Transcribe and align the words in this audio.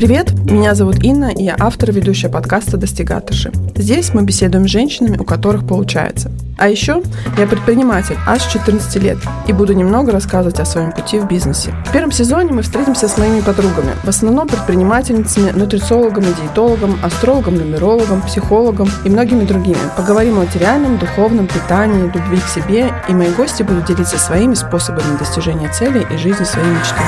Привет, 0.00 0.32
меня 0.50 0.74
зовут 0.74 1.04
Инна, 1.04 1.26
и 1.26 1.42
я 1.42 1.56
автор 1.60 1.90
и 1.90 1.92
ведущая 1.92 2.30
подкаста 2.30 2.78
«Достигаторши». 2.78 3.52
Здесь 3.76 4.14
мы 4.14 4.22
беседуем 4.22 4.66
с 4.66 4.70
женщинами, 4.70 5.18
у 5.18 5.24
которых 5.24 5.68
получается. 5.68 6.32
А 6.56 6.70
еще 6.70 7.02
я 7.36 7.46
предприниматель 7.46 8.16
аж 8.26 8.42
14 8.46 8.96
лет 8.96 9.18
и 9.46 9.52
буду 9.52 9.74
немного 9.74 10.10
рассказывать 10.10 10.58
о 10.58 10.64
своем 10.64 10.92
пути 10.92 11.18
в 11.18 11.28
бизнесе. 11.28 11.74
В 11.84 11.92
первом 11.92 12.12
сезоне 12.12 12.50
мы 12.50 12.62
встретимся 12.62 13.08
с 13.08 13.18
моими 13.18 13.42
подругами, 13.42 13.92
в 14.02 14.08
основном 14.08 14.48
предпринимательницами, 14.48 15.50
нутрициологом 15.50 16.24
и 16.24 16.32
диетологом, 16.32 16.98
астрологом, 17.02 17.56
нумерологом, 17.56 18.22
психологом 18.22 18.88
и 19.04 19.10
многими 19.10 19.44
другими. 19.44 19.76
Поговорим 19.98 20.38
о 20.38 20.44
материальном, 20.46 20.96
духовном, 20.96 21.46
питании, 21.46 22.04
любви 22.04 22.38
к 22.38 22.48
себе, 22.48 22.90
и 23.06 23.12
мои 23.12 23.28
гости 23.32 23.62
будут 23.62 23.84
делиться 23.84 24.16
своими 24.16 24.54
способами 24.54 25.18
достижения 25.18 25.70
целей 25.70 26.06
и 26.10 26.16
жизни 26.16 26.44
своей 26.44 26.70
мечты. 26.70 27.02